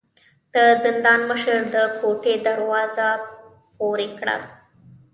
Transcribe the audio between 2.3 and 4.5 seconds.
دروازه پورې کړه.